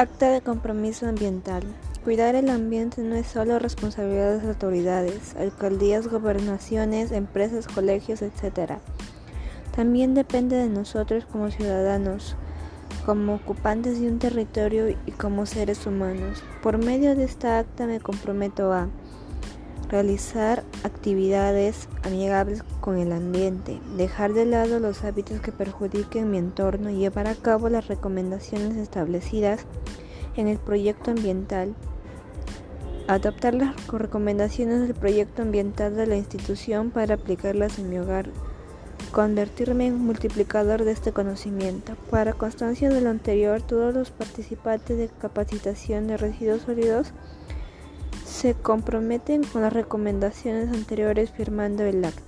[0.00, 1.64] Acta de compromiso ambiental.
[2.04, 8.74] Cuidar el ambiente no es solo responsabilidad de las autoridades, alcaldías, gobernaciones, empresas, colegios, etc.
[9.74, 12.36] También depende de nosotros como ciudadanos,
[13.04, 16.44] como ocupantes de un territorio y como seres humanos.
[16.62, 18.86] Por medio de esta acta me comprometo a
[19.88, 26.90] realizar actividades amigables con el ambiente, dejar de lado los hábitos que perjudiquen mi entorno
[26.90, 29.64] y llevar a cabo las recomendaciones establecidas
[30.36, 31.74] en el proyecto ambiental,
[33.08, 38.28] adoptar las recomendaciones del proyecto ambiental de la institución para aplicarlas en mi hogar,
[39.10, 41.96] convertirme en multiplicador de este conocimiento.
[42.10, 47.14] Para constancia de lo anterior, todos los participantes de capacitación de residuos sólidos
[48.38, 52.27] se comprometen con las recomendaciones anteriores firmando el acta.